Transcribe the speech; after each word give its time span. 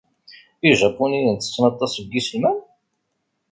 Ijapuniyen 0.69 1.37
ttetten 1.37 1.63
aṭas 1.69 1.93
n 1.99 2.05
yiselman? 2.13 2.57